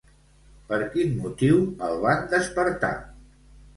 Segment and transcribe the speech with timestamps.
[0.69, 2.95] Per quin motiu el van despertar?